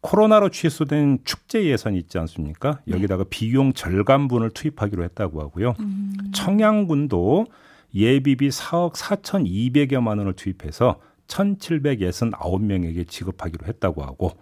코로나로 0.00 0.50
취소된 0.50 1.18
축제 1.24 1.64
예산이 1.64 1.98
있지 1.98 2.18
않습니까? 2.18 2.80
네. 2.84 2.94
여기다가 2.94 3.24
비용 3.28 3.72
절감분을 3.72 4.50
투입하기로 4.50 5.02
했다고 5.04 5.40
하고요. 5.40 5.74
음. 5.80 6.12
청양군도 6.32 7.46
예비비 7.94 8.48
4억 8.48 8.94
4,200여만 8.94 10.18
원을 10.18 10.34
투입해서 10.34 11.00
1,769명에게 11.26 13.08
지급하기로 13.08 13.66
했다고 13.66 14.02
하고 14.02 14.32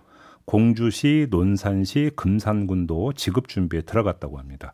공주시, 0.44 1.26
논산시, 1.30 2.12
금산군도 2.16 3.14
지급 3.14 3.48
준비에 3.48 3.82
들어갔다고 3.82 4.38
합니다. 4.38 4.72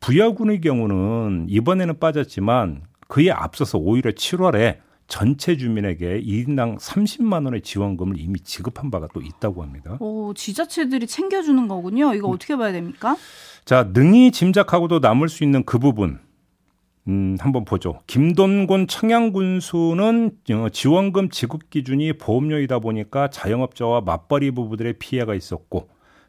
부여군의 0.00 0.60
경우는 0.60 1.46
이번에는 1.48 1.98
빠졌지만 1.98 2.82
그에 3.08 3.30
앞서서 3.30 3.78
오히려 3.78 4.12
7월에 4.12 4.78
전체 5.08 5.56
주민에게 5.56 6.22
1인당 6.22 6.78
30만 6.78 7.46
원의 7.46 7.62
지원금을 7.62 8.20
이미 8.20 8.38
지급한 8.40 8.90
바가 8.90 9.08
또 9.12 9.20
있다고 9.22 9.62
합니다. 9.62 9.96
오, 10.00 10.34
지자체들이 10.34 11.06
챙겨주는 11.06 11.66
거군요. 11.66 12.14
이거 12.14 12.28
음. 12.28 12.34
어떻게 12.34 12.56
봐야 12.56 12.72
됩니까? 12.72 13.16
자, 13.64 13.90
능히 13.92 14.30
짐작하고도 14.30 15.00
남을 15.00 15.28
수 15.30 15.44
있는 15.44 15.64
그 15.64 15.78
부분. 15.78 16.20
음, 17.08 17.38
한번 17.40 17.64
보죠. 17.64 18.00
김돈곤 18.06 18.86
청양군수는 18.86 20.30
어, 20.52 20.68
지원금 20.70 21.30
지급 21.30 21.70
기준이 21.70 22.12
보험료이다 22.12 22.78
보니까 22.80 23.30
자영업자와 23.30 24.02
맞벌이 24.02 24.50
부부들의 24.50 24.94
피해가 24.98 25.34
있었고 25.34 25.88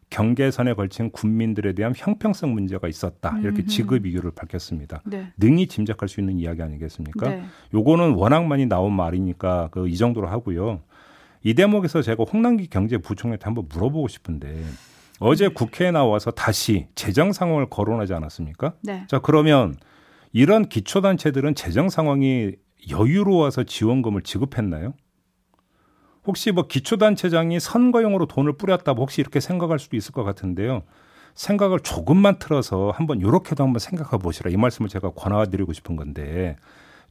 경계선에 0.10 0.74
걸친 0.74 1.12
군민들에 1.12 1.74
대한 1.74 1.94
형평성 1.96 2.54
문제가 2.54 2.88
있었다. 2.88 3.38
이렇게 3.40 3.66
지급 3.66 4.06
이유를 4.08 4.32
밝혔습니다. 4.32 5.02
네. 5.06 5.32
능히 5.38 5.68
짐작할 5.68 6.10
수 6.10 6.20
있는 6.20 6.38
이야기 6.40 6.62
아니겠습니까? 6.62 7.30
네. 7.30 7.44
요거는 7.74 8.14
워낙 8.16 8.46
많이 8.46 8.66
나온 8.66 8.94
말이니까 8.94 9.70
그 9.72 9.88
이 9.88 9.98
정도로 9.98 10.28
하고요. 10.28 10.82
이 11.44 11.54
대목에서 11.54 12.02
제가 12.02 12.24
홍남기 12.24 12.68
경제부총리한테 12.68 13.44
한번 13.46 13.68
물어보고 13.70 14.08
싶은데 14.08 14.64
어제 15.20 15.48
네. 15.48 15.54
국회에 15.54 15.92
나와서 15.92 16.32
다시 16.32 16.88
재정 16.96 17.32
상황을 17.32 17.70
거론하지 17.70 18.14
않았습니까? 18.14 18.74
네. 18.82 19.06
자, 19.08 19.20
그러면 19.20 19.76
이런 20.32 20.68
기초단체들은 20.68 21.56
재정 21.56 21.90
상황이 21.90 22.54
여유로워서 22.90 23.64
지원금을 23.64 24.22
지급했나요? 24.22 24.94
혹시 26.30 26.52
뭐 26.52 26.68
기초단체장이 26.68 27.60
선거용으로 27.60 28.28
돈을 28.28 28.54
뿌렸다 28.54 28.94
고 28.94 29.02
혹시 29.02 29.20
이렇게 29.20 29.40
생각할 29.40 29.80
수도 29.80 29.98
있을 29.98 30.12
것 30.12 30.24
같은데요. 30.24 30.84
생각을 31.34 31.80
조금만 31.80 32.38
틀어서 32.38 32.92
한번 32.94 33.20
이렇게도 33.20 33.64
한번 33.64 33.80
생각해 33.80 34.22
보시라 34.22 34.52
이 34.52 34.58
말씀을 34.58 34.90
제가 34.90 35.10
권하드리고 35.12 35.74
싶은 35.74 35.96
건데 35.96 36.56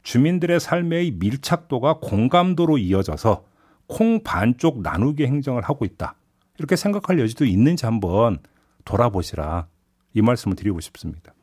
주민들의 0.03 0.57
삶의 0.61 1.11
밀착도가 1.19 1.95
공감도로 1.95 2.77
이어져서 2.77 3.43
콩 3.87 4.23
반쪽 4.23 4.81
나누기 4.81 5.25
행정을 5.25 5.63
하고 5.63 5.83
있다. 5.83 6.15
이렇게 6.57 6.77
생각할 6.77 7.19
여지도 7.19 7.43
있는지 7.43 7.85
한번 7.85 8.39
돌아보시라 8.85 9.67
이 10.13 10.21
말씀을 10.21 10.55
드리고 10.55 10.79
싶습니다. 10.79 11.33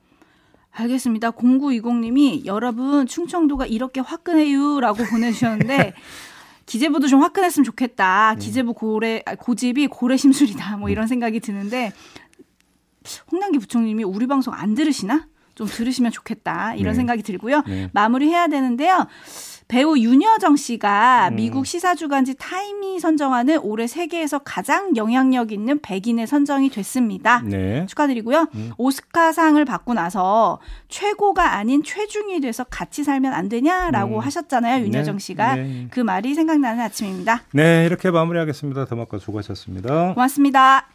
알겠습니다. 0.71 1.33
0920님이 1.33 2.47
여러분 2.47 3.07
충청도가 3.07 3.67
이렇게 3.67 4.01
화끈해요라고 4.01 5.05
보내주셨는데 5.11 5.93
기재부도 6.67 7.07
좀 7.07 7.23
화끈했으면 7.23 7.65
좋겠다. 7.65 8.33
음. 8.33 8.39
기재부 8.39 8.75
고래 8.75 9.23
고집이 9.39 9.87
고래 9.87 10.17
심술이다. 10.17 10.77
뭐 10.77 10.91
이런 10.91 11.07
생각이 11.07 11.41
드는데 11.41 11.93
홍남기 13.31 13.59
부총님이 13.59 14.05
우리 14.05 14.27
방송 14.27 14.53
안 14.53 14.75
들으시나? 14.75 15.29
좀 15.57 15.67
들으시면 15.67 16.13
좋겠다. 16.13 16.75
이런 16.75 16.93
네. 16.93 16.97
생각이 16.97 17.23
들고요. 17.25 17.63
네. 17.67 17.91
마무리해야 17.93 18.47
되는데요. 18.47 19.07
배우 19.69 19.99
윤여정 19.99 20.55
씨가 20.55 21.31
음. 21.31 21.37
미국 21.37 21.67
시사주간지 21.67 22.35
타임이 22.39 23.01
선정하는 23.01 23.59
올해 23.63 23.89
세계에서 23.89 24.39
가장 24.41 24.95
영향력 24.97 25.51
있는 25.51 25.81
백인에 25.81 26.27
선정이 26.27 26.69
됐습니다. 26.71 27.41
네. 27.41 27.85
축하드리고요. 27.87 28.47
음. 28.55 28.73
오스카상을 28.77 29.65
받고 29.65 29.95
나서 29.95 30.61
최고가 30.89 31.55
아닌 31.55 31.83
최중이 31.83 32.41
돼서 32.41 32.63
같이 32.63 33.03
살면 33.03 33.33
안 33.33 33.49
되냐라고 33.49 34.17
음. 34.17 34.21
하셨잖아요. 34.21 34.85
윤여정 34.85 35.17
네. 35.17 35.21
씨가. 35.21 35.55
네. 35.57 35.89
그 35.91 35.99
말이 35.99 36.35
생각나는 36.35 36.81
아침입니다. 36.85 37.43
네, 37.53 37.87
이렇게 37.87 38.11
마무리하겠습니다. 38.11 38.85
더마카 38.85 39.19
수고하셨습니다. 39.19 40.15
고맙습니다. 40.15 40.87